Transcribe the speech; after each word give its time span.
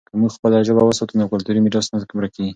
که 0.09 0.13
موږ 0.21 0.31
خپله 0.37 0.57
ژبه 0.67 0.83
وساتو، 0.85 1.13
نو 1.19 1.25
کلتوري 1.33 1.59
میراث 1.61 1.87
نه 1.91 1.97
ورکېږي. 2.17 2.49